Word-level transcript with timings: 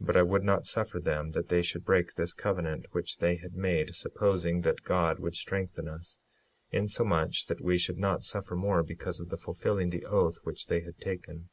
56:8 0.00 0.06
But 0.06 0.16
I 0.16 0.22
would 0.22 0.42
not 0.42 0.66
suffer 0.66 0.98
them 0.98 1.30
that 1.30 1.48
they 1.48 1.62
should 1.62 1.84
break 1.84 2.14
this 2.14 2.34
covenant 2.34 2.86
which 2.90 3.18
they 3.18 3.36
had 3.36 3.54
made, 3.54 3.94
supposing 3.94 4.62
that 4.62 4.82
God 4.82 5.20
would 5.20 5.36
strengthen 5.36 5.86
us, 5.86 6.18
insomuch 6.72 7.46
that 7.46 7.60
we 7.60 7.78
should 7.78 7.98
not 8.00 8.24
suffer 8.24 8.56
more 8.56 8.82
because 8.82 9.20
of 9.20 9.28
the 9.28 9.36
fulfilling 9.38 9.90
the 9.90 10.06
oath 10.06 10.38
which 10.42 10.66
they 10.66 10.80
had 10.80 10.98
taken. 10.98 11.50